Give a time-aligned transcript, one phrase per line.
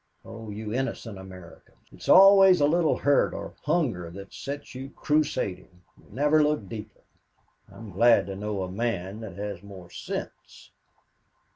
[0.25, 1.77] Oh, you innocent Americans!
[1.91, 5.83] It is always a little hurt or hunger that sets you crusading.
[5.95, 7.01] You never look deeper.
[7.71, 10.71] I'm glad to know a man that has more sense."